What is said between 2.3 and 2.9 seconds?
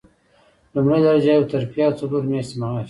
میاشتې معاش.